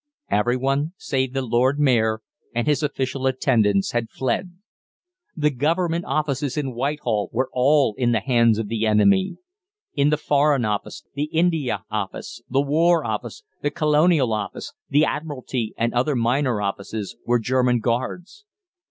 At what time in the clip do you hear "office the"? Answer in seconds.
10.65-11.25, 11.91-12.61, 13.05-13.69, 14.33-15.05